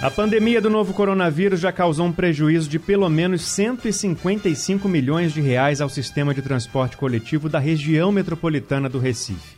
[0.00, 5.40] A pandemia do novo coronavírus já causou um prejuízo de pelo menos 155 milhões de
[5.40, 9.56] reais ao sistema de transporte coletivo da região metropolitana do Recife.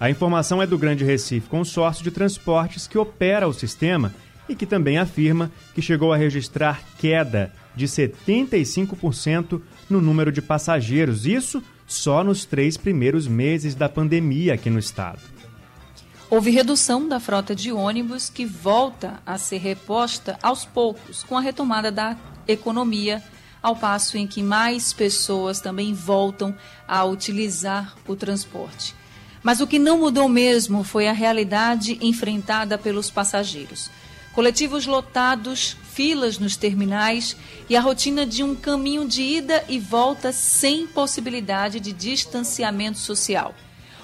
[0.00, 4.14] A informação é do Grande Recife Consórcio de Transportes que opera o sistema
[4.48, 11.26] e que também afirma que chegou a registrar queda de 75% no número de passageiros,
[11.26, 15.31] isso só nos três primeiros meses da pandemia aqui no estado.
[16.32, 21.42] Houve redução da frota de ônibus que volta a ser reposta aos poucos com a
[21.42, 22.16] retomada da
[22.48, 23.22] economia,
[23.62, 26.56] ao passo em que mais pessoas também voltam
[26.88, 28.94] a utilizar o transporte.
[29.42, 33.90] Mas o que não mudou mesmo foi a realidade enfrentada pelos passageiros.
[34.32, 37.36] Coletivos lotados, filas nos terminais
[37.68, 43.54] e a rotina de um caminho de ida e volta sem possibilidade de distanciamento social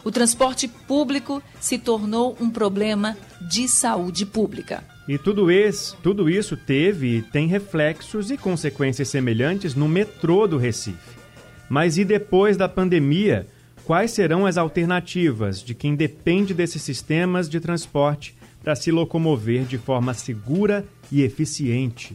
[0.09, 4.83] o transporte público se tornou um problema de saúde pública.
[5.07, 10.57] E tudo isso, tudo isso teve e tem reflexos e consequências semelhantes no metrô do
[10.57, 11.19] Recife.
[11.69, 13.47] Mas e depois da pandemia,
[13.85, 18.35] quais serão as alternativas de quem depende desses sistemas de transporte
[18.65, 22.15] para se locomover de forma segura e eficiente?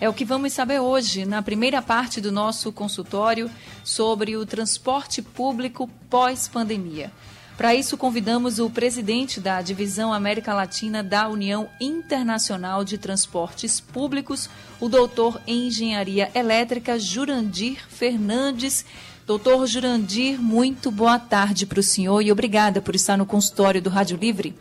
[0.00, 3.50] É o que vamos saber hoje, na primeira parte do nosso consultório
[3.84, 7.12] sobre o transporte público pós-pandemia.
[7.56, 14.50] Para isso, convidamos o presidente da Divisão América Latina da União Internacional de Transportes Públicos,
[14.80, 18.84] o doutor em Engenharia Elétrica, Jurandir Fernandes.
[19.24, 23.88] Doutor Jurandir, muito boa tarde para o senhor e obrigada por estar no consultório do
[23.88, 24.54] Rádio Livre.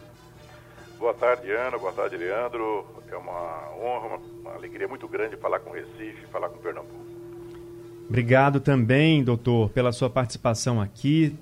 [1.03, 1.78] Boa tarde, Ana.
[1.78, 2.85] Boa tarde, Leandro.
[3.11, 6.95] É uma honra, uma, uma alegria muito grande falar com Recife, falar com Pernambuco.
[8.07, 11.38] Obrigado também, doutor, pela sua participação aqui.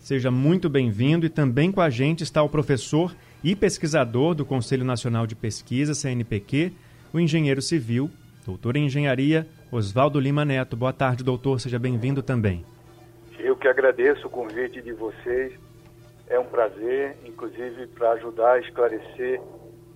[0.00, 1.24] Seja muito bem-vindo.
[1.26, 5.94] E também com a gente está o professor e pesquisador do Conselho Nacional de Pesquisa,
[5.94, 6.72] CNPq,
[7.12, 8.10] o engenheiro civil,
[8.44, 10.76] doutor em engenharia, Oswaldo Lima Neto.
[10.76, 11.60] Boa tarde, doutor.
[11.60, 12.64] Seja bem-vindo também.
[13.38, 15.52] Eu que agradeço o convite de vocês
[16.28, 19.40] é um prazer, inclusive para ajudar a esclarecer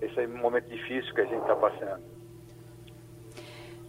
[0.01, 2.03] esse momento difícil que a gente está passando.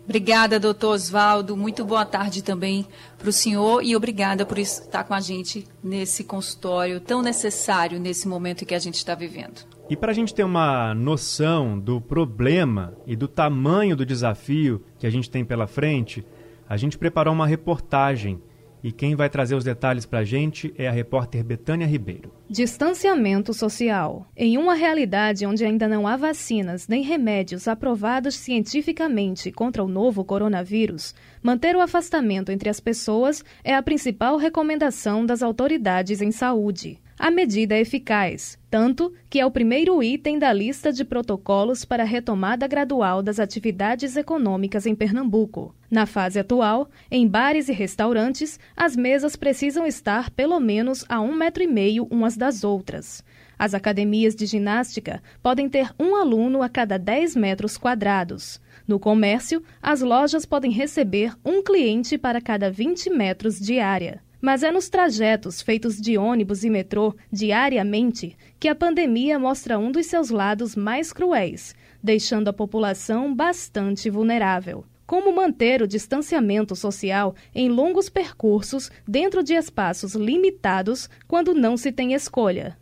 [0.10, 1.56] Obrigada, doutor Oswaldo.
[1.56, 6.24] Muito boa tarde também para o senhor e obrigada por estar com a gente nesse
[6.24, 9.68] consultório tão necessário nesse momento que a gente está vivendo.
[9.88, 15.06] E para a gente ter uma noção do problema e do tamanho do desafio que
[15.06, 16.26] a gente tem pela frente,
[16.68, 18.42] a gente preparou uma reportagem
[18.84, 22.32] e quem vai trazer os detalhes para a gente é a repórter Betânia Ribeiro.
[22.50, 24.28] Distanciamento social.
[24.36, 30.24] Em uma realidade onde ainda não há vacinas nem remédios aprovados cientificamente contra o novo
[30.24, 31.14] coronavírus,
[31.44, 37.00] manter o afastamento entre as pessoas é a principal recomendação das autoridades em saúde.
[37.22, 42.04] A medida é eficaz, tanto que é o primeiro item da lista de protocolos para
[42.04, 45.76] a retomada gradual das atividades econômicas em Pernambuco.
[45.92, 51.36] Na fase atual, em bares e restaurantes, as mesas precisam estar pelo menos a um
[51.36, 53.22] metro e meio umas das outras.
[53.60, 58.62] As academias de ginástica podem ter um aluno a cada 10 metros quadrados.
[58.88, 64.22] No comércio, as lojas podem receber um cliente para cada 20 metros de área.
[64.42, 69.92] Mas é nos trajetos feitos de ônibus e metrô diariamente que a pandemia mostra um
[69.92, 74.86] dos seus lados mais cruéis, deixando a população bastante vulnerável.
[75.06, 81.92] Como manter o distanciamento social em longos percursos dentro de espaços limitados quando não se
[81.92, 82.78] tem escolha?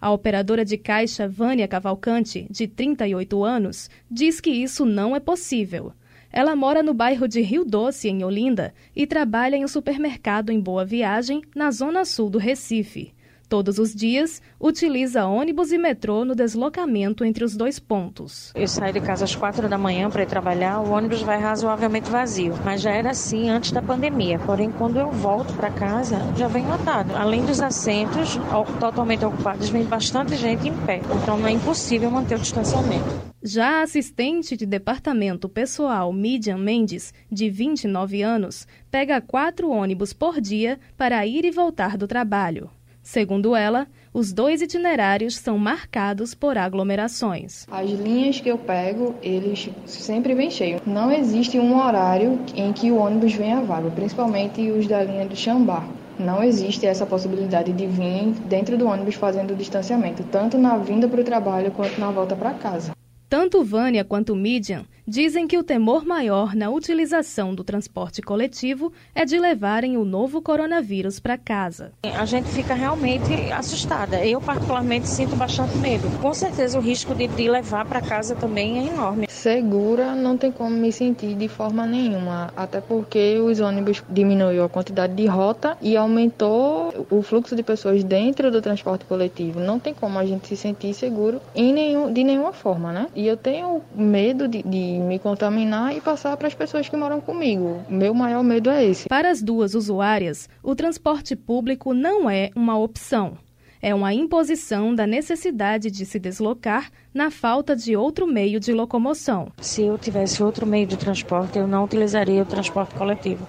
[0.00, 5.92] A operadora de caixa Vânia Cavalcante, de 38 anos, diz que isso não é possível.
[6.32, 10.60] Ela mora no bairro de Rio Doce, em Olinda, e trabalha em um supermercado em
[10.60, 13.12] Boa Viagem, na zona sul do Recife.
[13.48, 18.52] Todos os dias, utiliza ônibus e metrô no deslocamento entre os dois pontos.
[18.54, 22.08] Eu saio de casa às quatro da manhã para ir trabalhar, o ônibus vai razoavelmente
[22.08, 24.38] vazio, mas já era assim antes da pandemia.
[24.38, 27.12] Porém, quando eu volto para casa, já vem lotado.
[27.16, 28.38] Além dos assentos
[28.78, 31.00] totalmente ocupados, vem bastante gente em pé.
[31.20, 33.29] Então, não é impossível manter o distanciamento.
[33.42, 40.42] Já a assistente de departamento pessoal Midian Mendes, de 29 anos, pega quatro ônibus por
[40.42, 42.68] dia para ir e voltar do trabalho.
[43.02, 47.66] Segundo ela, os dois itinerários são marcados por aglomerações.
[47.70, 50.82] As linhas que eu pego, eles sempre vêm cheios.
[50.84, 55.34] Não existe um horário em que o ônibus venha vago, principalmente os da linha do
[55.34, 55.88] Xambá.
[56.18, 61.22] Não existe essa possibilidade de vir dentro do ônibus fazendo distanciamento, tanto na vinda para
[61.22, 62.92] o trabalho quanto na volta para casa.
[63.30, 69.24] Tanto Vânia quanto Midian dizem que o temor maior na utilização do transporte coletivo é
[69.24, 71.90] de levarem o novo coronavírus para casa.
[72.04, 74.24] A gente fica realmente assustada.
[74.24, 76.08] Eu, particularmente, sinto bastante medo.
[76.22, 79.26] Com certeza, o risco de, de levar para casa também é enorme.
[79.28, 84.68] Segura, não tem como me sentir de forma nenhuma, até porque os ônibus diminuiu a
[84.68, 89.58] quantidade de rota e aumentou o fluxo de pessoas dentro do transporte coletivo.
[89.58, 93.08] Não tem como a gente se sentir seguro em nenhum, de nenhuma forma, né?
[93.16, 97.20] E eu tenho medo de, de me contaminar e passar para as pessoas que moram
[97.20, 97.84] comigo.
[97.88, 99.08] Meu maior medo é esse.
[99.08, 103.36] Para as duas usuárias, o transporte público não é uma opção
[103.82, 109.48] é uma imposição da necessidade de se deslocar na falta de outro meio de locomoção.
[109.60, 113.46] Se eu tivesse outro meio de transporte, eu não utilizaria o transporte coletivo,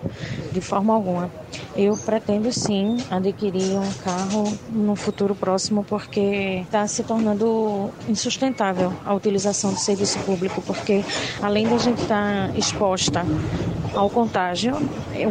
[0.51, 1.30] de forma alguma.
[1.75, 9.13] Eu pretendo sim adquirir um carro no futuro próximo, porque está se tornando insustentável a
[9.13, 11.04] utilização do serviço público, porque
[11.42, 13.25] além da gente estar tá exposta
[13.94, 14.75] ao contágio,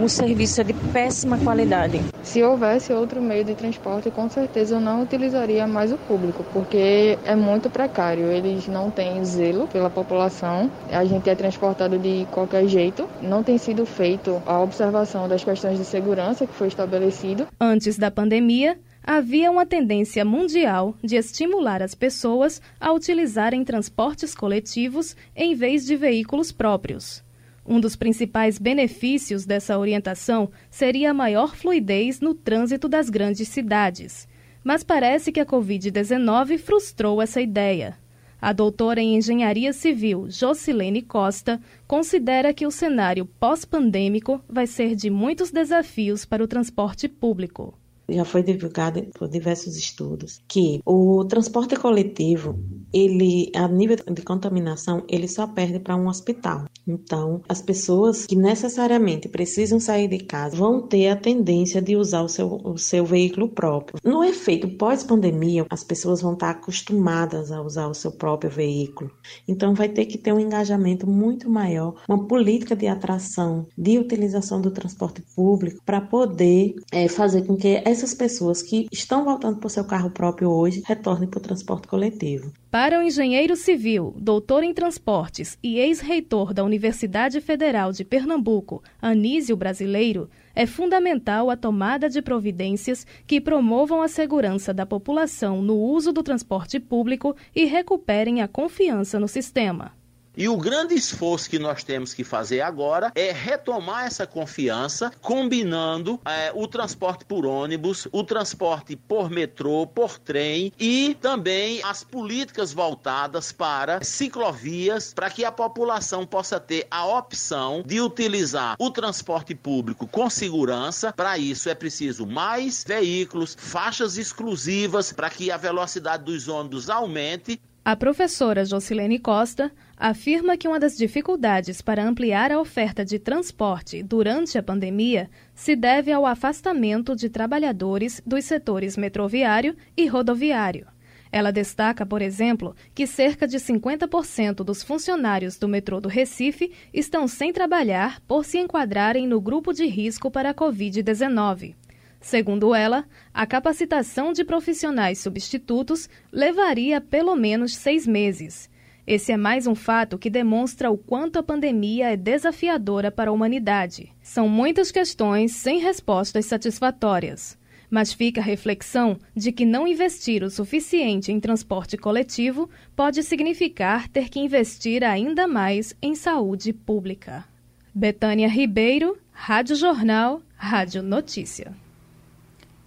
[0.03, 2.01] o serviço é de péssima qualidade.
[2.23, 7.19] Se houvesse outro meio de transporte, com certeza eu não utilizaria mais o público, porque
[7.25, 8.27] é muito precário.
[8.31, 10.71] Eles não têm zelo pela população.
[10.91, 13.09] A gente é transportado de qualquer jeito.
[13.23, 17.47] Não tem sido feito a observação das questões de segurança que foi estabelecido.
[17.61, 25.17] Antes da pandemia, havia uma tendência mundial de estimular as pessoas a utilizarem transportes coletivos
[25.35, 27.23] em vez de veículos próprios.
[27.67, 34.27] Um dos principais benefícios dessa orientação seria a maior fluidez no trânsito das grandes cidades.
[34.63, 37.99] Mas parece que a Covid-19 frustrou essa ideia.
[38.41, 45.11] A doutora em Engenharia Civil, Jocilene Costa, considera que o cenário pós-pandêmico vai ser de
[45.11, 47.80] muitos desafios para o transporte público
[48.11, 52.59] já foi divulgado por diversos estudos que o transporte coletivo,
[52.93, 56.65] ele a nível de contaminação, ele só perde para um hospital.
[56.87, 62.23] Então, as pessoas que necessariamente precisam sair de casa vão ter a tendência de usar
[62.23, 64.01] o seu, o seu veículo próprio.
[64.05, 69.11] No efeito pós-pandemia, as pessoas vão estar acostumadas a usar o seu próprio veículo.
[69.47, 74.61] Então, vai ter que ter um engajamento muito maior, uma política de atração, de utilização
[74.61, 79.67] do transporte público para poder é, fazer com que essas pessoas que estão voltando para
[79.67, 82.51] o seu carro próprio hoje retornem para o transporte coletivo.
[82.71, 89.55] Para o engenheiro civil, doutor em transportes e ex-reitor da Universidade Federal de Pernambuco, Anísio
[89.55, 96.11] Brasileiro, é fundamental a tomada de providências que promovam a segurança da população no uso
[96.13, 100.00] do transporte público e recuperem a confiança no sistema.
[100.37, 106.21] E o grande esforço que nós temos que fazer agora é retomar essa confiança, combinando
[106.25, 112.73] é, o transporte por ônibus, o transporte por metrô, por trem e também as políticas
[112.73, 119.55] voltadas para ciclovias, para que a população possa ter a opção de utilizar o transporte
[119.55, 121.13] público com segurança.
[121.13, 127.61] Para isso é preciso mais veículos, faixas exclusivas para que a velocidade dos ônibus aumente
[127.91, 134.01] a professora Jocilene Costa afirma que uma das dificuldades para ampliar a oferta de transporte
[134.01, 140.87] durante a pandemia se deve ao afastamento de trabalhadores dos setores metroviário e rodoviário.
[141.33, 147.27] Ela destaca, por exemplo, que cerca de 50% dos funcionários do metrô do Recife estão
[147.27, 151.75] sem trabalhar por se enquadrarem no grupo de risco para a Covid-19.
[152.21, 158.69] Segundo ela, a capacitação de profissionais substitutos levaria pelo menos seis meses.
[159.07, 163.33] Esse é mais um fato que demonstra o quanto a pandemia é desafiadora para a
[163.33, 164.13] humanidade.
[164.23, 167.59] São muitas questões sem respostas satisfatórias.
[167.91, 174.07] Mas fica a reflexão de que não investir o suficiente em transporte coletivo pode significar
[174.07, 177.45] ter que investir ainda mais em saúde pública.
[177.93, 181.75] Betânia Ribeiro, Rádio Jornal, Rádio Notícia.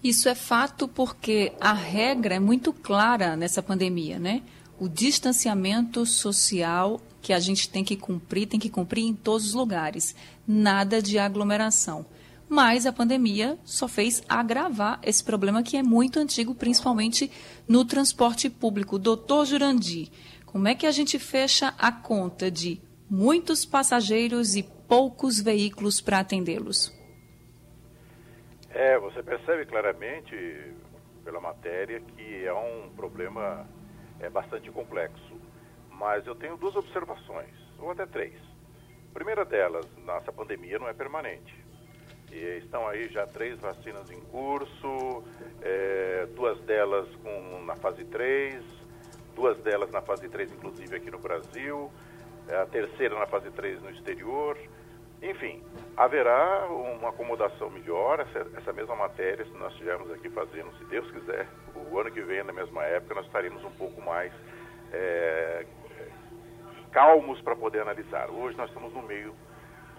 [0.04, 4.44] Isso é fato porque a regra é muito clara nessa pandemia, né?
[4.78, 9.54] O distanciamento social que a gente tem que cumprir, tem que cumprir em todos os
[9.54, 10.14] lugares.
[10.46, 12.06] Nada de aglomeração.
[12.50, 17.32] Mas a pandemia só fez agravar esse problema que é muito antigo, principalmente
[17.66, 19.00] no transporte público.
[19.00, 20.10] Doutor Jurandir,
[20.46, 26.20] como é que a gente fecha a conta de muitos passageiros e poucos veículos para
[26.20, 26.92] atendê-los?
[28.74, 30.74] É, você percebe claramente
[31.24, 33.68] pela matéria que é um problema
[34.20, 35.40] é, bastante complexo.
[35.92, 38.34] Mas eu tenho duas observações, ou até três.
[39.12, 41.54] A primeira delas, nossa pandemia não é permanente.
[42.32, 45.24] E estão aí já três vacinas em curso,
[45.62, 48.64] é, duas delas com, na fase 3,
[49.36, 51.92] duas delas na fase 3, inclusive aqui no Brasil,
[52.50, 54.58] a terceira na fase 3 no exterior.
[55.24, 55.64] Enfim,
[55.96, 61.10] haverá uma acomodação melhor, essa, essa mesma matéria, se nós estivermos aqui fazendo, se Deus
[61.12, 64.34] quiser, o ano que vem, na mesma época, nós estaremos um pouco mais
[64.92, 65.66] é,
[66.92, 68.30] calmos para poder analisar.
[68.30, 69.34] Hoje nós estamos no meio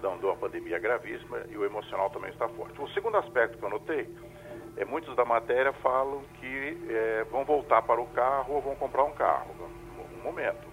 [0.00, 2.78] de uma pandemia gravíssima e o emocional também está forte.
[2.78, 4.06] O segundo aspecto que eu notei
[4.76, 9.04] é muitos da matéria falam que é, vão voltar para o carro ou vão comprar
[9.04, 9.54] um carro.
[10.18, 10.68] Um momento.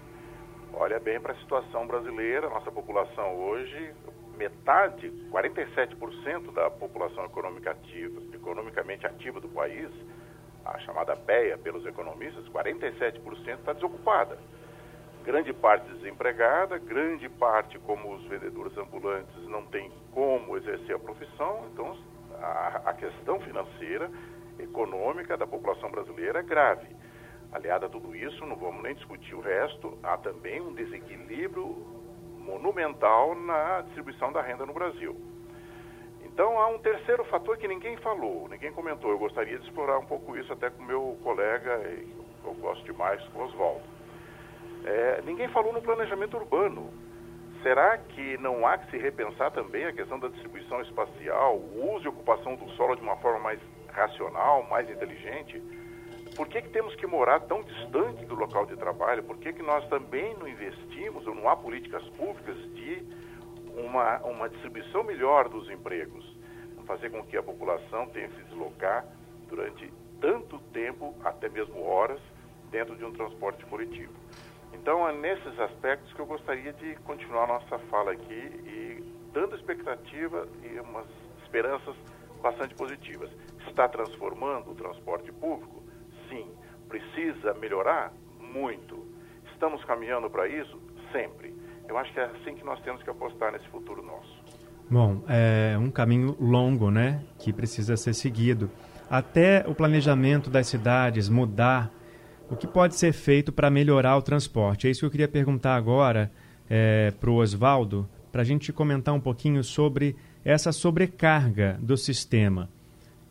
[0.74, 3.94] Olha bem para a situação brasileira, nossa população hoje,
[4.36, 9.90] metade, 47% da população ativa, economicamente ativa do país,
[10.64, 14.38] a chamada PEA pelos economistas, 47% está desocupada
[15.22, 21.66] grande parte desempregada, grande parte, como os vendedores ambulantes, não tem como exercer a profissão,
[21.72, 21.96] então
[22.40, 24.10] a, a questão financeira,
[24.58, 26.86] econômica da população brasileira é grave.
[27.52, 31.86] Aliado a tudo isso, não vamos nem discutir o resto, há também um desequilíbrio
[32.44, 35.16] monumental na distribuição da renda no Brasil.
[36.24, 39.10] Então há um terceiro fator que ninguém falou, ninguém comentou.
[39.10, 41.80] Eu gostaria de explorar um pouco isso até com meu colega,
[42.44, 43.92] eu gosto demais, com Oswaldo
[44.84, 46.90] é, ninguém falou no planejamento urbano.
[47.62, 52.06] Será que não há que se repensar também a questão da distribuição espacial, o uso
[52.06, 55.62] e ocupação do solo de uma forma mais racional, mais inteligente?
[56.34, 59.22] Por que, que temos que morar tão distante do local de trabalho?
[59.22, 63.04] Por que, que nós também não investimos ou não há políticas públicas de
[63.76, 66.24] uma, uma distribuição melhor dos empregos?
[66.86, 69.04] Fazer com que a população tenha que se deslocar
[69.48, 72.20] durante tanto tempo, até mesmo horas,
[72.70, 74.12] dentro de um transporte coletivo.
[74.72, 80.48] Então, é nesses aspectos que eu gostaria de continuar nossa fala aqui e dando expectativa
[80.64, 81.06] e umas
[81.42, 81.94] esperanças
[82.40, 83.30] bastante positivas.
[83.68, 85.81] Está transformando o transporte público?
[86.32, 86.46] Sim.
[86.88, 88.12] Precisa melhorar?
[88.40, 89.06] Muito.
[89.52, 90.80] Estamos caminhando para isso?
[91.12, 91.54] Sempre.
[91.88, 94.42] Eu acho que é assim que nós temos que apostar nesse futuro nosso.
[94.90, 98.70] Bom, é um caminho longo, né, que precisa ser seguido.
[99.08, 101.90] Até o planejamento das cidades mudar
[102.50, 104.86] o que pode ser feito para melhorar o transporte?
[104.86, 106.30] É isso que eu queria perguntar agora
[106.68, 112.68] é, para o Oswaldo, para a gente comentar um pouquinho sobre essa sobrecarga do sistema,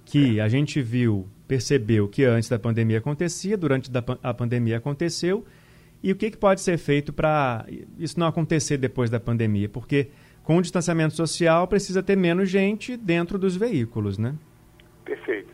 [0.06, 3.92] que a gente viu, percebeu que antes da pandemia acontecia, durante
[4.24, 5.46] a pandemia aconteceu,
[6.02, 7.66] e o que, que pode ser feito para
[8.00, 9.68] isso não acontecer depois da pandemia?
[9.68, 10.12] Porque
[10.44, 14.34] com o distanciamento social precisa ter menos gente dentro dos veículos, né?
[15.04, 15.54] Perfeito.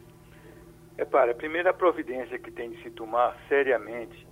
[0.95, 4.27] Repare, a primeira providência que tem de se tomar seriamente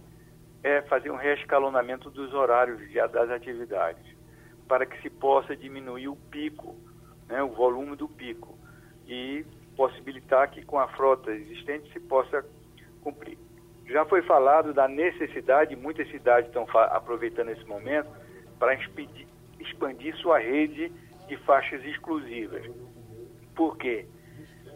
[0.61, 2.79] é fazer um reescalonamento dos horários
[3.11, 4.05] das atividades,
[4.67, 6.75] para que se possa diminuir o pico,
[7.27, 8.55] né, o volume do pico,
[9.07, 9.43] e
[9.75, 12.45] possibilitar que com a frota existente se possa
[13.01, 13.37] cumprir.
[13.87, 18.09] Já foi falado da necessidade, muitas cidades estão aproveitando esse momento
[18.57, 20.91] para expandir, sua rede
[21.27, 22.65] de faixas exclusivas.
[23.55, 24.07] Por quê?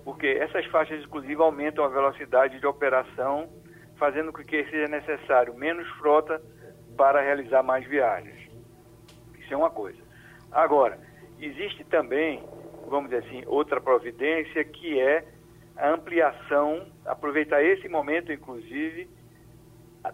[0.09, 3.47] porque essas faixas exclusivas aumentam a velocidade de operação,
[3.97, 6.41] fazendo com que seja necessário menos frota
[6.97, 8.49] para realizar mais viagens.
[9.37, 9.99] Isso é uma coisa.
[10.51, 10.97] Agora,
[11.39, 12.43] existe também,
[12.87, 15.25] vamos dizer assim, outra providência que é
[15.75, 19.09] a ampliação, aproveitar esse momento, inclusive,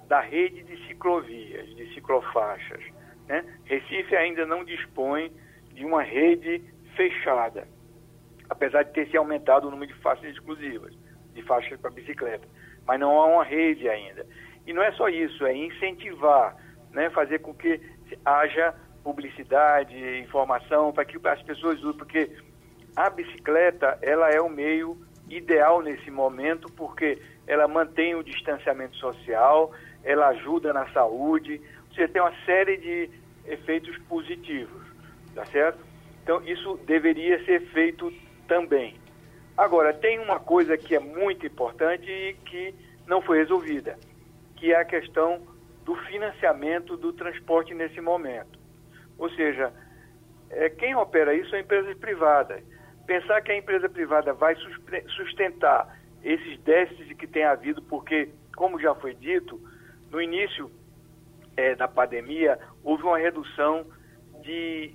[0.07, 2.83] da rede de ciclovias, de ciclofaixas.
[3.27, 3.43] Né?
[3.65, 5.31] Recife ainda não dispõe
[5.73, 6.61] de uma rede
[6.95, 7.67] fechada
[8.49, 10.93] apesar de ter se aumentado o número de faixas exclusivas,
[11.33, 12.47] de faixas para bicicleta.
[12.85, 14.25] Mas não há uma rede ainda.
[14.65, 16.55] E não é só isso, é incentivar,
[16.91, 17.79] né, fazer com que
[18.23, 22.29] haja publicidade, informação, para que as pessoas usem, porque
[22.95, 24.97] a bicicleta, ela é o meio
[25.29, 29.71] ideal nesse momento, porque ela mantém o distanciamento social,
[30.03, 31.61] ela ajuda na saúde,
[31.93, 33.09] você tem uma série de
[33.45, 34.81] efeitos positivos,
[35.33, 35.79] tá certo?
[36.23, 38.11] Então, isso deveria ser feito
[38.47, 38.95] também.
[39.57, 42.73] Agora, tem uma coisa que é muito importante e que
[43.07, 43.97] não foi resolvida,
[44.55, 45.41] que é a questão
[45.83, 48.59] do financiamento do transporte nesse momento.
[49.17, 49.71] Ou seja,
[50.49, 52.61] é, quem opera isso são empresas privadas.
[53.05, 54.55] Pensar que a empresa privada vai
[55.15, 59.59] sustentar esses déficits que tem havido, porque, como já foi dito,
[60.11, 60.71] no início
[61.55, 63.85] é, da pandemia houve uma redução
[64.41, 64.91] de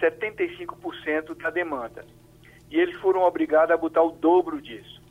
[0.00, 2.04] 75% da demanda
[2.70, 5.02] e eles foram obrigados a botar o dobro disso.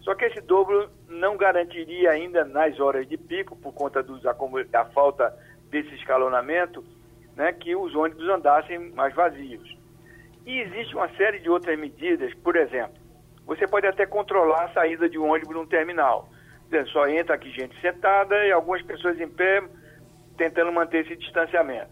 [0.00, 4.84] Só que esse dobro não garantiria ainda nas horas de pico, por conta dos, da
[4.86, 5.32] falta
[5.70, 6.84] desse escalonamento,
[7.36, 9.76] né, que os ônibus andassem mais vazios.
[10.46, 13.00] E existe uma série de outras medidas, por exemplo,
[13.46, 16.28] você pode até controlar a saída de um ônibus num terminal.
[16.92, 19.62] Só entra aqui gente sentada e algumas pessoas em pé
[20.38, 21.90] tentando manter esse distanciamento.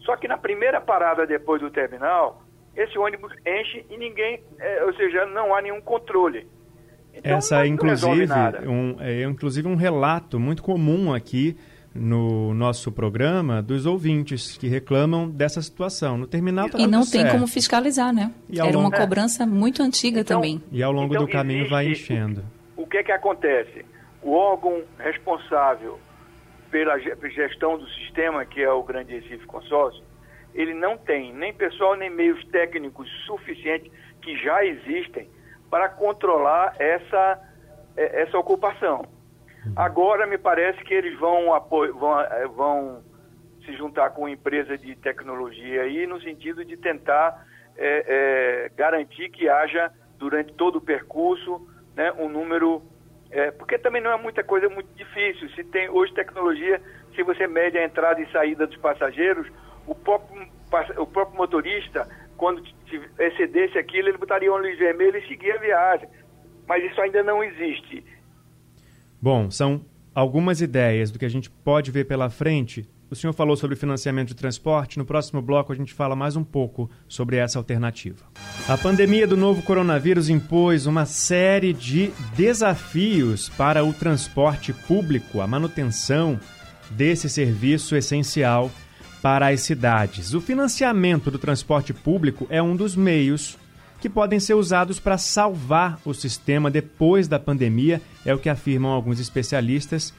[0.00, 2.42] Só que na primeira parada depois do terminal,
[2.76, 6.46] esse ônibus enche e ninguém, é, ou seja, não há nenhum controle.
[7.12, 8.32] Então, Essa é inclusive
[8.68, 11.56] um, é inclusive um relato muito comum aqui
[11.98, 16.16] no nosso programa dos ouvintes que reclamam dessa situação.
[16.18, 17.32] No terminal tá E não tem certo.
[17.32, 18.32] como fiscalizar, né?
[18.52, 18.78] Era longo...
[18.80, 20.62] uma cobrança muito antiga então, também.
[20.70, 22.44] E ao longo então, do caminho existe, vai enchendo.
[22.76, 23.84] O que é que acontece?
[24.22, 25.98] O órgão responsável
[26.70, 30.02] pela gestão do sistema, que é o Grande Recife Consórcio,
[30.54, 33.90] ele não tem nem pessoal nem meios técnicos suficientes
[34.22, 35.28] que já existem
[35.70, 37.40] para controlar essa,
[37.96, 39.04] essa ocupação.
[39.74, 41.46] Agora me parece que eles vão,
[41.98, 43.02] vão, eh, vão
[43.64, 47.46] se juntar com empresa de tecnologia aí no sentido de tentar
[47.76, 48.04] é,
[48.66, 52.82] é, garantir que haja durante todo o percurso né, um número
[53.30, 55.48] é, porque também não é muita coisa muito difícil.
[55.50, 56.80] Se tem hoje tecnologia,
[57.14, 59.46] se você mede a entrada e saída dos passageiros,
[59.86, 60.46] o próprio,
[60.98, 62.62] o próprio motorista, quando
[63.18, 66.08] excedesse aquilo, ele botaria uma luz vermelha e seguia a viagem.
[66.68, 68.04] Mas isso ainda não existe.
[69.26, 69.80] Bom, são
[70.14, 72.88] algumas ideias do que a gente pode ver pela frente.
[73.10, 74.98] O senhor falou sobre financiamento de transporte.
[74.98, 78.24] No próximo bloco, a gente fala mais um pouco sobre essa alternativa.
[78.68, 85.46] A pandemia do novo coronavírus impôs uma série de desafios para o transporte público, a
[85.48, 86.38] manutenção
[86.92, 88.70] desse serviço essencial
[89.20, 90.34] para as cidades.
[90.34, 93.58] O financiamento do transporte público é um dos meios
[94.00, 98.90] que podem ser usados para salvar o sistema depois da pandemia, é o que afirmam
[98.92, 100.12] alguns especialistas,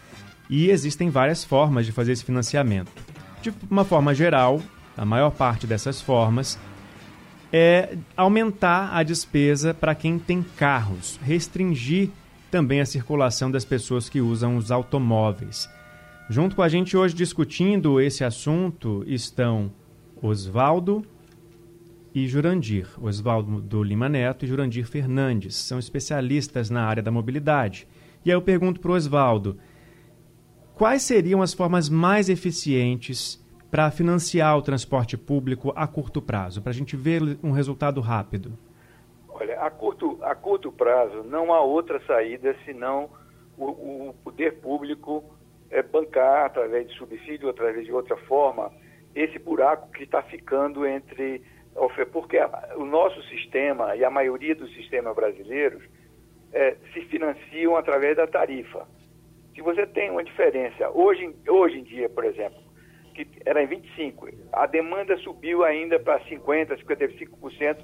[0.50, 2.92] e existem várias formas de fazer esse financiamento.
[3.42, 4.62] De uma forma geral,
[4.96, 6.58] a maior parte dessas formas
[7.52, 12.10] é aumentar a despesa para quem tem carros, restringir
[12.50, 15.70] também a circulação das pessoas que usam os automóveis.
[16.30, 19.72] Junto com a gente hoje discutindo esse assunto estão
[20.22, 21.06] Oswaldo
[22.18, 27.88] e Jurandir, Oswaldo do Lima Neto e Jurandir Fernandes, são especialistas na área da mobilidade.
[28.26, 29.60] E aí eu pergunto para o Oswaldo,
[30.74, 36.72] quais seriam as formas mais eficientes para financiar o transporte público a curto prazo, para
[36.72, 38.58] a gente ver um resultado rápido?
[39.30, 43.12] Olha, a curto, a curto prazo não há outra saída senão
[43.56, 45.24] o, o poder público
[45.70, 48.72] é, bancar, através de subsídio, através de outra forma,
[49.14, 51.44] esse buraco que está ficando entre.
[52.12, 52.38] Porque
[52.76, 55.84] o nosso sistema e a maioria dos sistemas brasileiros
[56.52, 58.88] é, se financiam através da tarifa.
[59.54, 62.60] Se você tem uma diferença, hoje, hoje em dia, por exemplo,
[63.14, 67.78] que era em 25, a demanda subiu ainda para 50%, 55%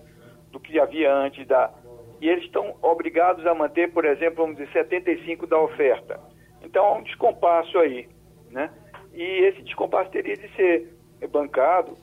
[0.51, 1.73] do que havia antes da.
[2.21, 6.19] E eles estão obrigados a manter, por exemplo, vamos dizer, 75% da oferta.
[6.63, 8.08] Então há um descompasso aí,
[8.49, 8.71] né?
[9.13, 10.95] E esse descompasso teria de ser
[11.32, 11.97] bancado,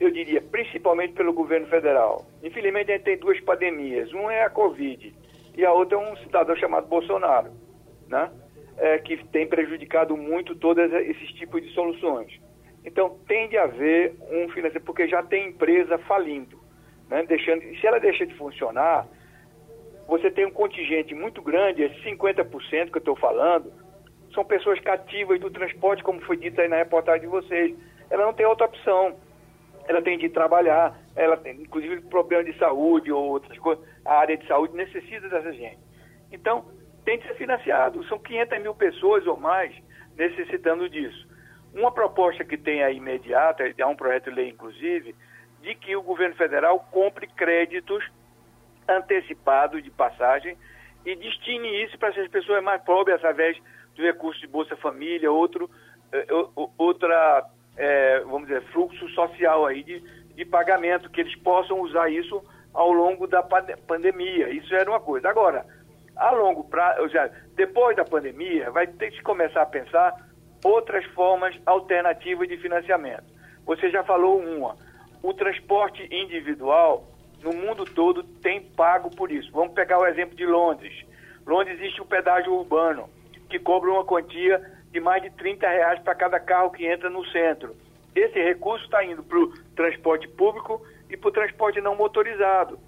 [0.00, 2.26] eu diria, principalmente pelo governo federal.
[2.42, 5.14] Infelizmente a gente tem duas pandemias, uma é a Covid
[5.56, 7.50] e a outra é um cidadão chamado Bolsonaro,
[8.06, 8.30] né?
[8.76, 12.40] É, que tem prejudicado muito todos esses tipos de soluções.
[12.84, 16.60] Então tem de haver um financiamento, porque já tem empresa falindo,
[17.08, 17.24] né?
[17.26, 19.08] Deixando, se ela deixa de funcionar,
[20.06, 23.72] você tem um contingente muito grande, esses 50% que eu estou falando,
[24.32, 27.76] são pessoas cativas do transporte, como foi dito aí na reportagem de vocês.
[28.08, 29.16] Ela não tem outra opção.
[29.88, 33.84] Ela tem de trabalhar, ela tem, inclusive, problema de saúde ou outras coisas.
[34.04, 35.78] A área de saúde necessita dessa gente.
[36.30, 36.66] Então,
[37.04, 38.04] tem de ser financiado.
[38.04, 39.74] São 500 mil pessoas ou mais
[40.16, 41.26] necessitando disso.
[41.74, 45.14] Uma proposta que tem aí imediata, há um projeto de lei, inclusive,
[45.62, 48.04] de que o governo federal compre créditos
[48.86, 50.56] antecipados de passagem
[51.04, 53.56] e destine isso para essas pessoas mais pobres através
[53.94, 55.70] do recurso de Bolsa Família, outro,
[56.12, 56.26] eh,
[56.76, 57.44] outra,
[57.78, 60.00] é, vamos dizer, fluxo social aí de,
[60.34, 62.42] de pagamento, que eles possam usar isso
[62.74, 64.50] ao longo da pandemia.
[64.50, 65.28] Isso era uma coisa.
[65.28, 65.64] Agora,
[66.16, 70.12] a longo prazo, ou seja, depois da pandemia, vai ter que começar a pensar
[70.64, 73.24] outras formas alternativas de financiamento.
[73.64, 74.76] Você já falou uma.
[75.22, 77.04] O transporte individual,
[77.42, 79.52] no mundo todo, tem pago por isso.
[79.52, 81.04] Vamos pegar o exemplo de Londres.
[81.46, 83.08] Londres existe o pedágio urbano
[83.48, 87.24] que cobra uma quantia de mais de 30 reais para cada carro que entra no
[87.26, 87.76] centro.
[88.14, 92.78] Esse recurso está indo para o transporte público e para o transporte não motorizado.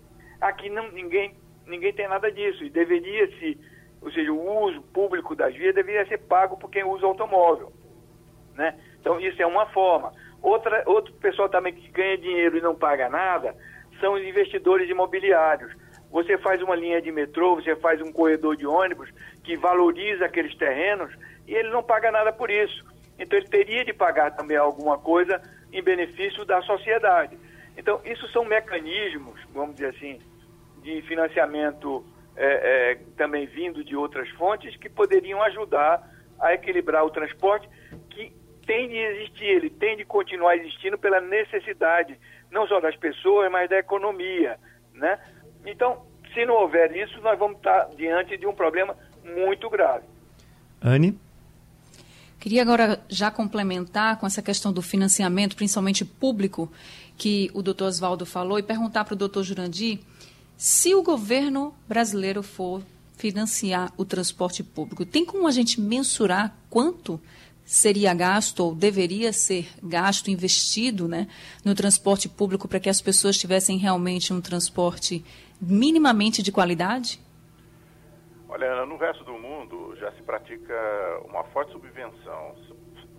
[0.41, 1.35] Aqui não, ninguém,
[1.67, 3.59] ninguém tem nada disso e deveria se,
[4.01, 7.73] ou seja, o uso público das vias deveria ser pago por quem usa automóvel,
[8.55, 8.79] né?
[9.01, 10.13] Então isso é uma forma.
[10.43, 13.55] Outra, outro pessoal também que ganha dinheiro e não paga nada
[14.01, 15.73] são os investidores imobiliários.
[16.11, 19.09] Você faz uma linha de metrô, você faz um corredor de ônibus
[19.45, 21.13] que valoriza aqueles terrenos
[21.47, 22.85] e ele não paga nada por isso.
[23.19, 25.41] Então ele teria de pagar também alguma coisa
[25.73, 27.39] em benefício da sociedade.
[27.77, 30.21] Então, isso são mecanismos, vamos dizer assim,
[30.83, 32.05] de financiamento
[32.37, 36.03] é, é, também vindo de outras fontes que poderiam ajudar
[36.39, 37.69] a equilibrar o transporte
[38.11, 38.33] que
[38.67, 42.19] tem de existir, ele tem de continuar existindo pela necessidade,
[42.51, 44.59] não só das pessoas, mas da economia,
[44.95, 45.19] né?
[45.67, 50.05] Então, se não houver isso, nós vamos estar diante de um problema muito grave.
[50.81, 51.19] Anne?
[52.39, 56.73] Queria agora já complementar com essa questão do financiamento, principalmente público,
[57.19, 60.01] que o doutor Oswaldo falou, e perguntar para o doutor Jurandir
[60.57, 62.83] se o governo brasileiro for
[63.17, 67.21] financiar o transporte público, tem como a gente mensurar quanto
[67.65, 71.29] seria gasto ou deveria ser gasto, investido né,
[71.65, 75.25] no transporte público para que as pessoas tivessem realmente um transporte
[75.61, 77.21] minimamente de qualidade?
[78.49, 80.75] Olha, no resto do mundo já se pratica
[81.25, 82.57] uma forte subvenção,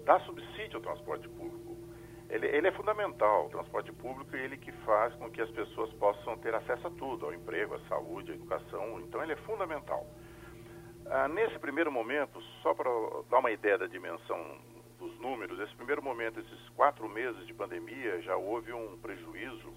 [0.04, 1.78] dá subsídio ao transporte público.
[2.30, 5.92] Ele, ele, é fundamental, o transporte público, e ele que faz com que as pessoas
[5.94, 9.02] possam ter acesso a tudo, ao emprego, à saúde, à educação.
[9.02, 10.06] Então, ele é fundamental.
[11.06, 12.90] Ah, nesse primeiro momento, só para
[13.30, 14.40] dar uma ideia da dimensão
[14.98, 19.74] dos números, esse primeiro momento, esses quatro meses de pandemia, já houve um prejuízo,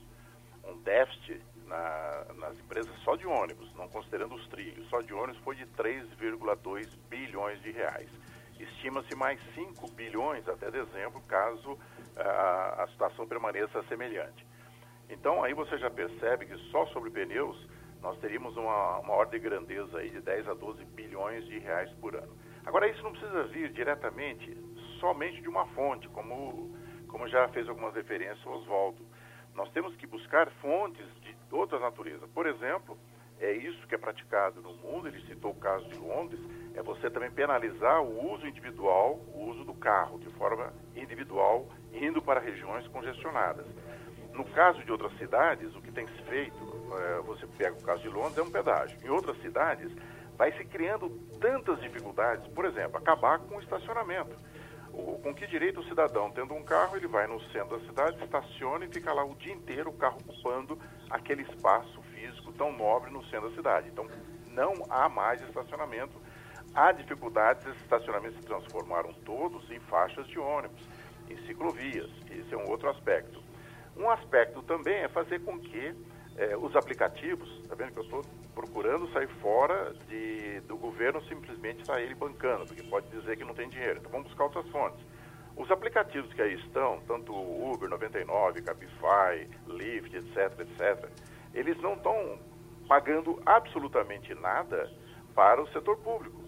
[0.64, 4.88] um déficit na, nas empresas só de ônibus, não considerando os trilhos.
[4.88, 8.09] Só de ônibus foi de 3,2 bilhões de reais.
[8.59, 11.79] Estima-se mais 5 bilhões até dezembro, caso
[12.16, 14.46] a, a situação permaneça semelhante.
[15.09, 17.57] Então, aí você já percebe que só sobre pneus
[18.00, 21.90] nós teríamos uma, uma ordem de grandeza aí de 10 a 12 bilhões de reais
[22.00, 22.37] por ano.
[22.66, 24.57] Agora, isso não precisa vir diretamente
[25.00, 26.77] somente de uma fonte, como,
[27.09, 29.07] como já fez algumas referências o Oswaldo.
[29.55, 31.07] Nós temos que buscar fontes
[31.54, 32.28] de outras naturezas.
[32.30, 32.98] Por exemplo,
[33.40, 36.40] é isso que é praticado no mundo, ele citou o caso de Londres,
[36.74, 42.20] é você também penalizar o uso individual, o uso do carro, de forma individual, indo
[42.20, 43.66] para regiões congestionadas.
[44.32, 46.56] No caso de outras cidades, o que tem se feito,
[46.98, 48.98] é, você pega o caso de Londres, é um pedágio.
[49.04, 49.92] Em outras cidades,
[50.36, 51.08] vai se criando
[51.40, 54.34] tantas dificuldades, por exemplo, acabar com o estacionamento.
[55.22, 58.85] Com que direito o cidadão, tendo um carro, ele vai no centro da cidade, estaciona
[58.85, 60.78] e fica lá o dia inteiro o carro ocupando
[61.11, 63.88] aquele espaço físico tão nobre no centro da cidade.
[63.88, 64.07] Então,
[64.50, 66.12] não há mais estacionamento.
[66.74, 70.83] Há dificuldades, esses estacionamentos se transformaram todos em faixas de ônibus,
[71.28, 72.11] em ciclovias.
[72.30, 73.42] Esse é um outro aspecto.
[73.96, 75.94] Um aspecto também é fazer com que
[76.36, 78.22] eh, os aplicativos, está vendo que eu estou
[78.54, 83.54] procurando sair fora de, do governo simplesmente estar ele bancando, porque pode dizer que não
[83.54, 83.98] tem dinheiro.
[83.98, 85.04] Então vamos buscar outras fontes.
[85.56, 91.08] Os aplicativos que aí estão, tanto Uber 99, Cabify, Lyft, etc, etc,
[91.52, 92.38] eles não estão
[92.88, 94.90] pagando absolutamente nada
[95.34, 96.42] para o setor público,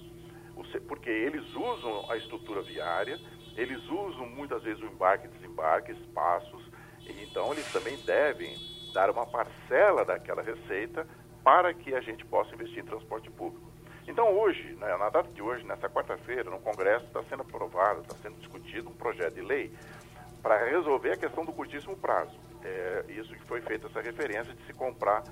[0.88, 3.18] porque eles usam a estrutura viária,
[3.56, 6.62] eles usam muitas vezes o embarque e desembarque, espaços,
[7.22, 8.56] então eles também devem
[8.96, 11.06] dar uma parcela daquela receita
[11.44, 13.70] para que a gente possa investir em transporte público.
[14.08, 18.16] Então hoje, né, na data de hoje, nessa quarta-feira, no Congresso está sendo aprovado, está
[18.22, 19.70] sendo discutido um projeto de lei
[20.42, 22.34] para resolver a questão do curtíssimo prazo.
[22.64, 25.22] É, isso que foi feita essa referência de se comprar,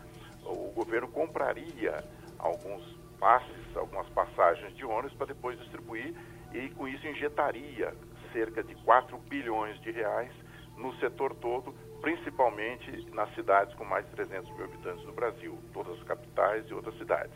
[0.45, 2.05] o governo compraria
[2.39, 2.85] alguns
[3.19, 6.15] passes, algumas passagens de ônibus para depois distribuir
[6.53, 7.95] e com isso injetaria
[8.31, 10.33] cerca de 4 bilhões de reais
[10.77, 15.99] no setor todo, principalmente nas cidades com mais de 300 mil habitantes no Brasil, todas
[15.99, 17.35] as capitais e outras cidades.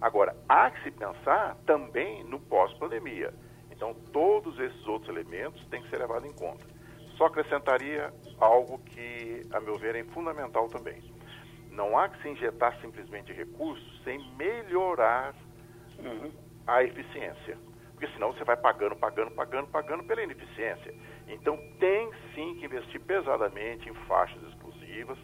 [0.00, 3.32] Agora, há que se pensar também no pós-pandemia.
[3.70, 6.66] Então, todos esses outros elementos têm que ser levados em conta.
[7.16, 11.00] Só acrescentaria algo que, a meu ver, é fundamental também.
[11.70, 15.36] Não há que se injetar simplesmente recursos sem melhorar
[16.00, 16.32] uhum.
[16.66, 17.56] a eficiência.
[17.92, 20.92] Porque senão você vai pagando, pagando, pagando, pagando pela ineficiência.
[21.30, 25.18] Então tem sim que investir pesadamente em faixas exclusivas,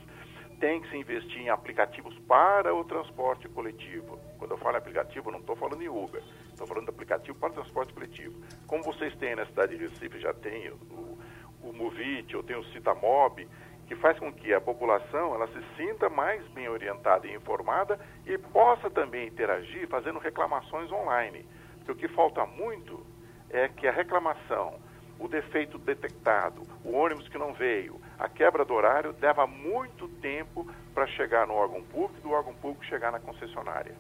[0.61, 4.19] tem que se investir em aplicativos para o transporte coletivo.
[4.39, 7.51] Quando eu falo em aplicativo, não estou falando em Uber, estou falando de aplicativo para
[7.51, 8.35] o transporte coletivo.
[8.67, 11.19] Como vocês têm na cidade de Recife, já tem o,
[11.63, 13.47] o Movit, eu tenho o Citamob,
[13.87, 18.37] que faz com que a população ela se sinta mais bem orientada e informada e
[18.39, 21.47] possa também interagir fazendo reclamações online.
[21.79, 23.07] Porque o que falta muito
[23.51, 24.81] é que a reclamação,
[25.19, 30.67] o defeito detectado, o ônibus que não veio, a quebra do horário leva muito tempo
[30.95, 33.95] para chegar no órgão público e do órgão público chegar na concessionária.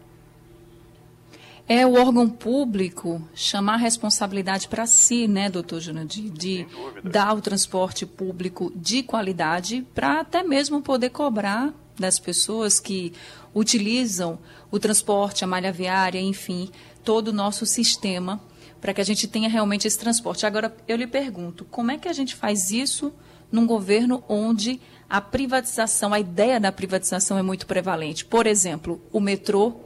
[1.68, 6.64] É o órgão público chamar a responsabilidade para si, né, doutor Jurandir, de
[7.02, 13.12] dar o transporte público de qualidade para até mesmo poder cobrar das pessoas que
[13.52, 14.38] utilizam
[14.70, 16.70] o transporte, a malha viária, enfim,
[17.02, 18.40] todo o nosso sistema
[18.80, 20.46] para que a gente tenha realmente esse transporte.
[20.46, 23.12] Agora, eu lhe pergunto, como é que a gente faz isso
[23.50, 28.24] num governo onde a privatização, a ideia da privatização é muito prevalente?
[28.24, 29.80] Por exemplo, o metrô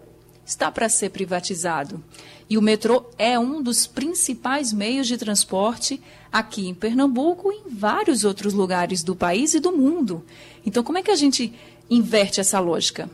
[0.44, 2.02] está para ser privatizado.
[2.48, 7.68] E o metrô é um dos principais meios de transporte aqui em Pernambuco e em
[7.68, 10.24] vários outros lugares do país e do mundo.
[10.66, 11.54] Então, como é que a gente
[11.88, 13.08] inverte essa lógica?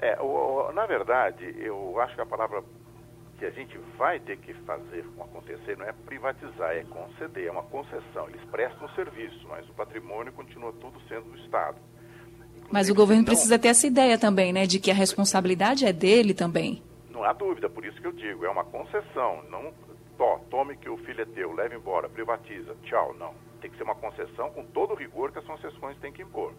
[0.00, 2.62] É, o, na verdade, eu acho que a palavra
[3.44, 7.62] que a gente vai ter que fazer acontecer não é privatizar, é conceder, é uma
[7.64, 8.26] concessão.
[8.28, 11.76] Eles prestam serviço, mas o patrimônio continua tudo sendo do Estado.
[12.70, 13.26] Mas o governo não...
[13.26, 16.82] precisa ter essa ideia também, né, de que a responsabilidade é dele também.
[17.10, 19.42] Não há dúvida, por isso que eu digo, é uma concessão.
[19.50, 19.74] Não,
[20.18, 23.14] ó, tome que o filho é teu, leve embora, privatiza, tchau.
[23.18, 23.34] Não.
[23.60, 26.54] Tem que ser uma concessão com todo o rigor que as concessões têm que impor.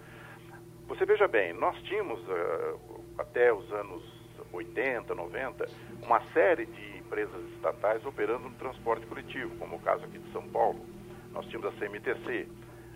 [0.87, 2.79] Você veja bem, nós tínhamos uh,
[3.17, 4.14] até os anos
[4.55, 5.69] 80, 90,
[6.01, 10.47] uma série de empresas estatais operando no transporte coletivo, como o caso aqui de São
[10.49, 10.79] Paulo.
[11.31, 12.47] Nós tínhamos a CMTC.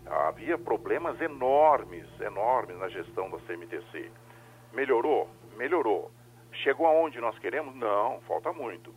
[0.05, 4.11] Havia problemas enormes, enormes na gestão da CMTC.
[4.73, 5.29] Melhorou?
[5.55, 6.11] Melhorou.
[6.51, 7.75] Chegou aonde nós queremos?
[7.75, 8.93] Não, falta muito.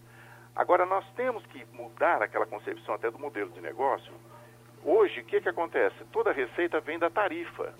[0.54, 4.12] Agora, nós temos que mudar aquela concepção até do modelo de negócio.
[4.84, 5.96] Hoje, o que, que acontece?
[6.12, 7.74] Toda receita vem da tarifa.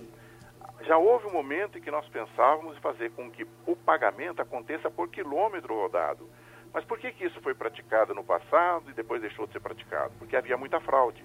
[0.86, 4.90] Já houve um momento em que nós pensávamos em fazer com que o pagamento aconteça
[4.90, 6.28] por quilômetro rodado.
[6.72, 10.12] Mas por que, que isso foi praticado no passado e depois deixou de ser praticado?
[10.18, 11.24] Porque havia muita fraude.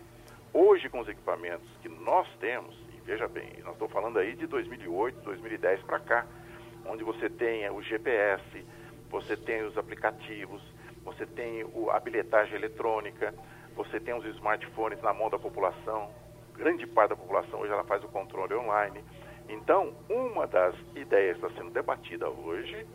[0.53, 4.45] Hoje, com os equipamentos que nós temos, e veja bem, nós estamos falando aí de
[4.45, 6.27] 2008, 2010 para cá,
[6.85, 8.65] onde você tem o GPS,
[9.09, 10.61] você tem os aplicativos,
[11.03, 13.33] você tem a bilhetagem eletrônica,
[13.75, 16.11] você tem os smartphones na mão da população,
[16.57, 19.03] grande parte da população hoje ela faz o controle online.
[19.49, 22.85] Então, uma das ideias que está sendo debatida hoje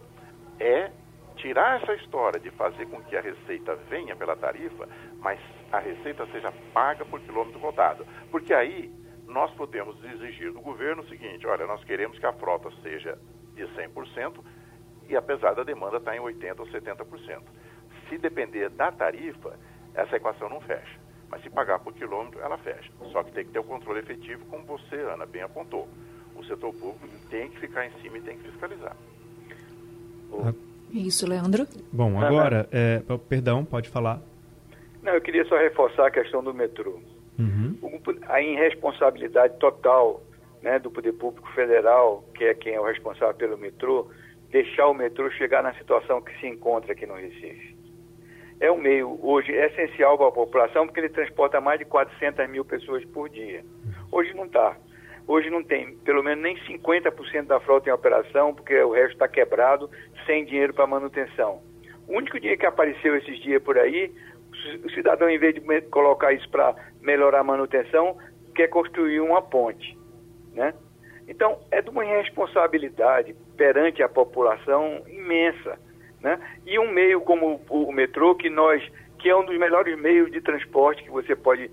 [0.61, 0.91] é
[1.37, 4.89] tirar essa história de fazer com que a receita venha pela tarifa,
[5.19, 8.07] mas a receita seja paga por quilômetro rodado.
[8.31, 8.93] Porque aí
[9.27, 13.19] nós podemos exigir do governo o seguinte: olha, nós queremos que a frota seja
[13.55, 14.45] de 100%
[15.09, 17.43] e apesar da demanda estar em 80% ou 70%.
[18.09, 19.59] Se depender da tarifa,
[19.95, 21.01] essa equação não fecha.
[21.31, 22.93] Mas se pagar por quilômetro, ela fecha.
[23.11, 25.89] Só que tem que ter o controle efetivo, como você, Ana, bem apontou
[26.37, 28.97] o setor público tem que ficar em cima e tem que fiscalizar.
[30.93, 31.67] Isso, Leandro.
[31.93, 34.21] Bom, agora, é, perdão, pode falar.
[35.03, 37.01] Não, eu queria só reforçar a questão do metrô.
[37.39, 37.77] Uhum.
[38.29, 40.23] A irresponsabilidade total
[40.63, 44.09] né, do poder público federal, que é quem é o responsável pelo metrô,
[44.51, 47.77] deixar o metrô chegar na situação que se encontra aqui no Recife.
[48.61, 52.65] É um meio hoje essencial para a população porque ele transporta mais de 400 mil
[52.65, 53.65] pessoas por dia.
[54.13, 54.77] Hoje não está.
[55.27, 59.29] Hoje não tem pelo menos nem 50% da frota em operação, porque o resto está
[59.29, 59.91] quebrado,
[60.27, 61.63] sem dinheiro para manutenção.
[62.09, 64.13] O único dia que apareceu esses dias por aí,
[64.85, 68.17] o cidadão, em vez de colocar isso para melhorar a manutenção,
[68.55, 69.97] quer construir uma ponte.
[70.53, 70.75] Né?
[71.29, 75.79] Então, é de uma irresponsabilidade perante a população imensa.
[76.21, 76.39] Né?
[76.67, 78.83] E um meio como o metrô, que nós,
[79.19, 81.71] que é um dos melhores meios de transporte que você pode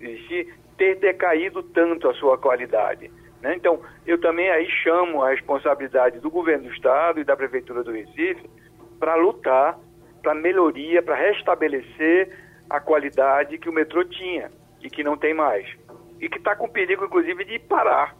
[0.00, 3.08] existir, ter decaído tanto a sua qualidade.
[3.40, 3.54] Né?
[3.54, 7.92] Então, eu também aí chamo a responsabilidade do governo do Estado e da Prefeitura do
[7.92, 8.50] Recife
[8.98, 9.78] para lutar
[10.20, 12.36] para melhoria, para restabelecer
[12.68, 15.66] a qualidade que o metrô tinha e que não tem mais.
[16.20, 18.16] E que está com perigo, inclusive, de parar.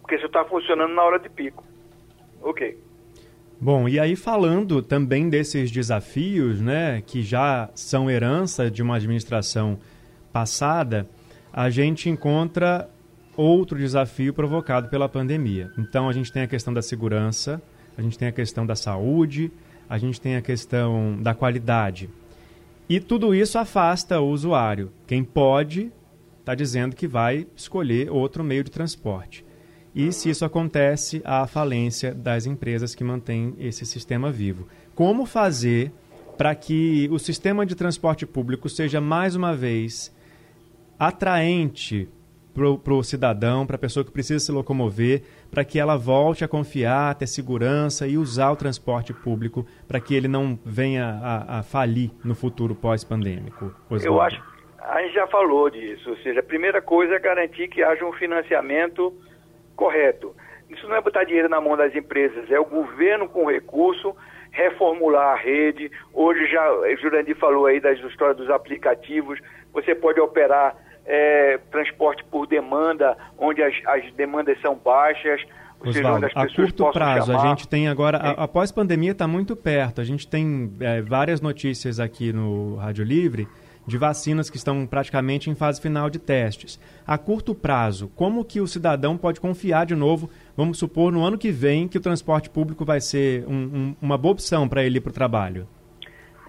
[0.00, 1.64] Porque isso está funcionando na hora de pico.
[2.42, 2.78] Ok.
[3.60, 9.78] Bom, e aí falando também desses desafios, né, que já são herança de uma administração
[10.34, 11.08] passada,
[11.52, 12.90] a gente encontra
[13.36, 15.70] outro desafio provocado pela pandemia.
[15.78, 17.62] Então, a gente tem a questão da segurança,
[17.96, 19.52] a gente tem a questão da saúde,
[19.88, 22.10] a gente tem a questão da qualidade.
[22.88, 24.90] E tudo isso afasta o usuário.
[25.06, 25.92] Quem pode
[26.40, 29.44] está dizendo que vai escolher outro meio de transporte.
[29.94, 34.66] E se isso acontece, há a falência das empresas que mantêm esse sistema vivo.
[34.96, 35.92] Como fazer
[36.36, 40.12] para que o sistema de transporte público seja mais uma vez
[40.98, 42.08] atraente
[42.54, 46.48] para o cidadão, para a pessoa que precisa se locomover, para que ela volte a
[46.48, 51.62] confiar, ter segurança e usar o transporte público para que ele não venha a, a
[51.64, 53.74] falir no futuro pós-pandêmico?
[54.02, 54.40] Eu acho,
[54.78, 58.12] a gente já falou disso, ou seja, a primeira coisa é garantir que haja um
[58.12, 59.12] financiamento
[59.74, 60.34] correto.
[60.70, 64.14] Isso não é botar dinheiro na mão das empresas, é o governo com recurso
[64.54, 65.90] reformular a rede.
[66.12, 69.38] Hoje já, o Jurandir falou aí das histórias dos aplicativos,
[69.72, 75.44] você pode operar é, transporte por demanda, onde as, as demandas são baixas,
[75.80, 77.44] Oswaldo, a curto prazo, chamar...
[77.44, 81.42] a gente tem agora, a, após pandemia está muito perto, a gente tem é, várias
[81.42, 83.46] notícias aqui no Rádio Livre
[83.86, 86.80] de vacinas que estão praticamente em fase final de testes.
[87.06, 91.38] A curto prazo, como que o cidadão pode confiar de novo, vamos supor, no ano
[91.38, 94.98] que vem, que o transporte público vai ser um, um, uma boa opção para ele
[94.98, 95.68] ir para o trabalho?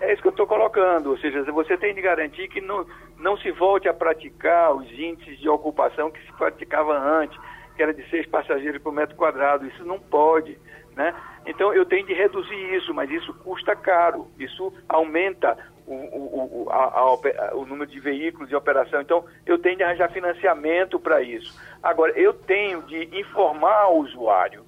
[0.01, 2.85] É isso que eu estou colocando, ou seja, você tem de garantir que não,
[3.17, 7.37] não se volte a praticar os índices de ocupação que se praticava antes,
[7.75, 9.65] que era de seis passageiros por metro quadrado.
[9.65, 10.57] Isso não pode,
[10.95, 11.13] né?
[11.45, 16.99] Então eu tenho de reduzir isso, mas isso custa caro, isso aumenta o, o, a,
[16.99, 19.01] a, o número de veículos de operação.
[19.01, 21.53] Então, eu tenho de arranjar financiamento para isso.
[21.81, 24.63] Agora, eu tenho de informar o usuário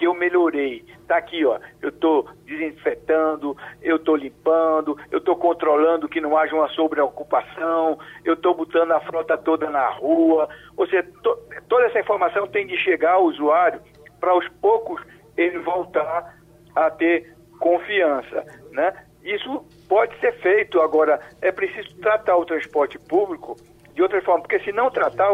[0.00, 0.82] que eu melhorei.
[1.02, 6.54] Está aqui, ó, eu estou desinfetando, eu estou limpando, eu estou controlando que não haja
[6.54, 10.48] uma sobreocupação, eu estou botando a frota toda na rua.
[10.74, 13.80] Ou seja, to, toda essa informação tem de chegar ao usuário
[14.18, 15.02] para aos poucos
[15.36, 16.34] ele voltar
[16.74, 19.04] a ter confiança, né?
[19.22, 23.56] Isso pode ser feito, agora é preciso tratar o transporte público
[23.92, 25.28] de outra forma, porque se não tratar,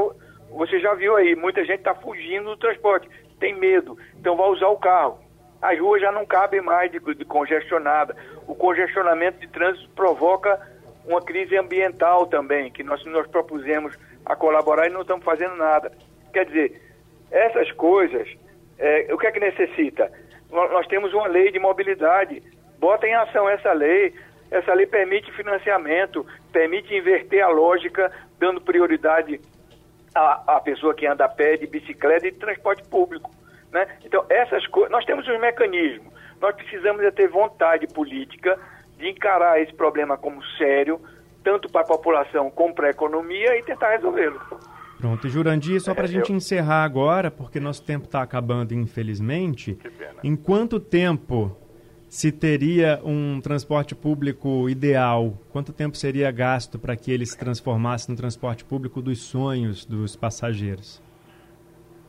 [0.51, 3.07] você já viu aí, muita gente está fugindo do transporte,
[3.38, 5.19] tem medo, então vai usar o carro.
[5.61, 8.16] As ruas já não cabem mais de, de congestionada.
[8.47, 10.59] O congestionamento de trânsito provoca
[11.05, 15.92] uma crise ambiental também, que nós nós propusemos a colaborar e não estamos fazendo nada.
[16.33, 16.81] Quer dizer,
[17.31, 18.27] essas coisas,
[18.79, 20.11] é, o que é que necessita?
[20.51, 22.42] Nós temos uma lei de mobilidade
[22.79, 24.14] bota em ação essa lei.
[24.51, 29.41] Essa lei permite financiamento, permite inverter a lógica, dando prioridade
[30.15, 33.31] à, à pessoa que anda a pé, de bicicleta e de transporte público.
[33.73, 33.87] Né?
[34.05, 38.59] Então, essas coisas, nós temos os mecanismos, nós precisamos é ter vontade política
[38.97, 41.01] de encarar esse problema como sério,
[41.43, 44.41] tanto para a população como para a economia, e tentar resolvê-lo.
[44.99, 46.37] Pronto, e Jurandir, só para a é, gente eu...
[46.37, 49.79] encerrar agora, porque nosso tempo está acabando, infelizmente.
[50.25, 51.57] Em quanto tempo
[52.09, 58.11] se teria um transporte público ideal, quanto tempo seria gasto para que ele se transformasse
[58.11, 61.03] no transporte público dos sonhos dos passageiros?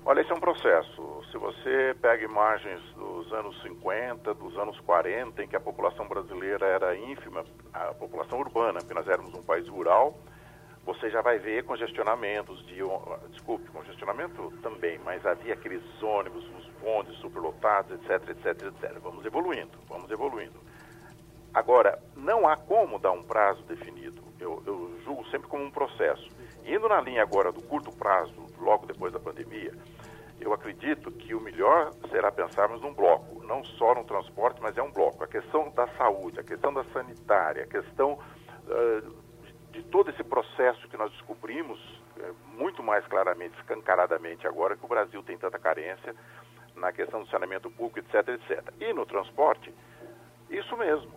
[0.06, 1.22] Olha, esse é um processo.
[1.32, 6.66] Se você pega imagens dos anos 50, dos anos 40, em que a população brasileira
[6.66, 10.18] era ínfima, a população urbana, nós éramos um país rural,
[10.88, 12.78] você já vai ver congestionamentos de.
[13.30, 18.98] Desculpe, congestionamento também, mas havia aqueles ônibus, os bondes superlotados, etc, etc, etc.
[19.02, 20.58] Vamos evoluindo, vamos evoluindo.
[21.54, 24.24] Agora, não há como dar um prazo definido.
[24.40, 26.30] Eu, eu julgo sempre como um processo.
[26.66, 29.74] Indo na linha agora do curto prazo, logo depois da pandemia,
[30.40, 34.82] eu acredito que o melhor será pensarmos num bloco, não só no transporte, mas é
[34.82, 35.22] um bloco.
[35.22, 39.27] A questão da saúde, a questão da sanitária, a questão uh,
[39.78, 41.80] de todo esse processo que nós descobrimos
[42.20, 46.16] é, muito mais claramente, escancaradamente agora, que o Brasil tem tanta carência
[46.76, 48.74] na questão do saneamento público, etc, etc.
[48.80, 49.72] E no transporte,
[50.50, 51.12] isso mesmo,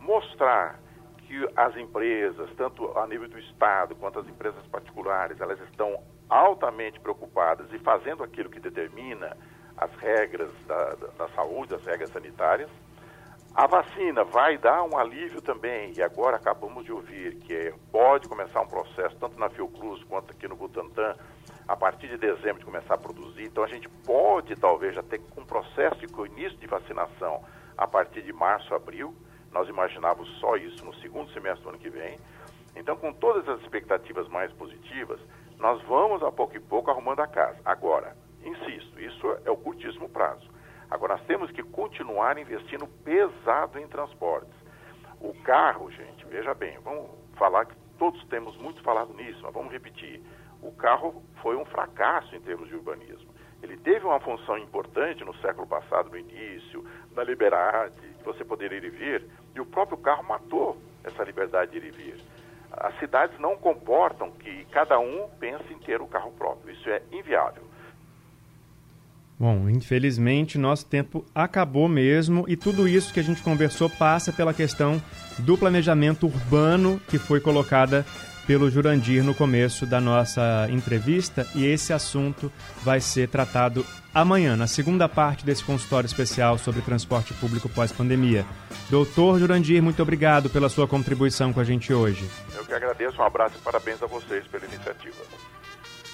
[0.00, 0.78] mostrar
[1.26, 6.98] que as empresas, tanto a nível do Estado quanto as empresas particulares, elas estão altamente
[7.00, 9.36] preocupadas e fazendo aquilo que determina
[9.76, 12.70] as regras da, da, da saúde, as regras sanitárias,
[13.56, 18.60] a vacina vai dar um alívio também, e agora acabamos de ouvir que pode começar
[18.60, 21.16] um processo, tanto na Fiocruz quanto aqui no Butantan,
[21.66, 23.44] a partir de dezembro de começar a produzir.
[23.44, 27.42] Então a gente pode talvez já ter um processo de início de vacinação
[27.78, 29.14] a partir de março, abril.
[29.50, 32.18] Nós imaginávamos só isso no segundo semestre do ano que vem.
[32.76, 35.18] Então, com todas as expectativas mais positivas,
[35.58, 37.58] nós vamos a pouco e pouco arrumando a casa.
[37.64, 38.14] Agora,
[38.44, 40.46] insisto, isso é o curtíssimo prazo.
[40.90, 44.54] Agora, nós temos que continuar investindo pesado em transportes.
[45.20, 49.72] O carro, gente, veja bem, vamos falar que todos temos muito falado nisso, mas vamos
[49.72, 50.22] repetir.
[50.62, 53.34] O carro foi um fracasso em termos de urbanismo.
[53.62, 58.72] Ele teve uma função importante no século passado, no início, na liberdade, de você poder
[58.72, 62.20] ir e vir, e o próprio carro matou essa liberdade de ir e vir.
[62.70, 66.72] As cidades não comportam que cada um pense em ter o carro próprio.
[66.72, 67.62] Isso é inviável.
[69.38, 74.54] Bom, infelizmente nosso tempo acabou mesmo e tudo isso que a gente conversou passa pela
[74.54, 75.00] questão
[75.38, 78.04] do planejamento urbano que foi colocada
[78.46, 82.50] pelo Jurandir no começo da nossa entrevista e esse assunto
[82.82, 83.84] vai ser tratado
[84.14, 88.46] amanhã, na segunda parte desse consultório especial sobre transporte público pós-pandemia.
[88.88, 92.26] Doutor Jurandir, muito obrigado pela sua contribuição com a gente hoje.
[92.54, 95.16] Eu que agradeço, um abraço e parabéns a vocês pela iniciativa.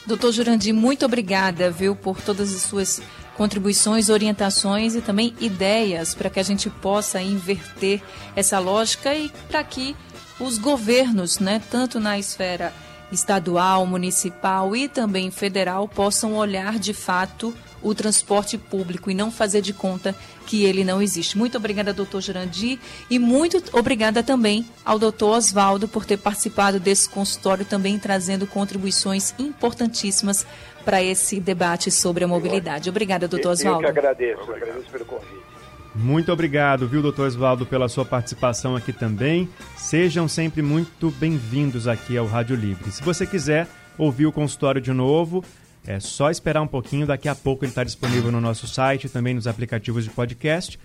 [0.05, 3.01] Doutor Jurandir, muito obrigada, viu, por todas as suas
[3.37, 8.03] contribuições, orientações e também ideias para que a gente possa inverter
[8.35, 9.97] essa lógica e para que
[10.41, 12.73] os governos, né, tanto na esfera
[13.13, 19.61] estadual, municipal e também federal, possam olhar de fato o transporte público e não fazer
[19.61, 20.15] de conta
[20.47, 21.37] que ele não existe.
[21.37, 22.79] Muito obrigada, doutor Jurandir,
[23.11, 29.35] e muito obrigada também ao doutor Oswaldo por ter participado desse consultório, também trazendo contribuições
[29.39, 30.47] importantíssimas
[30.85, 32.89] para esse debate sobre a mobilidade.
[32.89, 33.81] Obrigada, doutor Oswaldo.
[33.81, 35.43] Eu que agradeço, agradeço pelo convite.
[35.95, 39.49] Muito obrigado, viu, doutor Oswaldo, pela sua participação aqui também.
[39.77, 42.91] Sejam sempre muito bem-vindos aqui ao Rádio Livre.
[42.91, 43.69] Se você quiser
[43.99, 45.45] ouvir o consultório de novo,
[45.87, 49.35] é só esperar um pouquinho, daqui a pouco ele está disponível no nosso site, também
[49.35, 50.79] nos aplicativos de podcast.